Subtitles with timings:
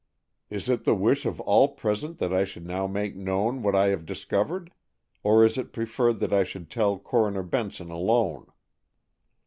[0.49, 3.89] Is it the wish of all present that I should now make known what I
[3.89, 4.71] have discovered,
[5.21, 8.47] or is it preferred that I should tell Coroner Benson alone?"